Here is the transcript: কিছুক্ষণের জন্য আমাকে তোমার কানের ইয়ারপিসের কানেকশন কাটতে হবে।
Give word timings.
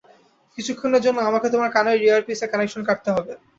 কিছুক্ষণের 0.57 1.01
জন্য 1.05 1.19
আমাকে 1.29 1.47
তোমার 1.53 1.69
কানের 1.75 1.97
ইয়ারপিসের 2.01 2.51
কানেকশন 2.51 2.81
কাটতে 2.87 3.09
হবে। 3.15 3.33